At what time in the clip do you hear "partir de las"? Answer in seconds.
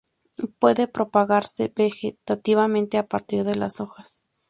3.05-3.79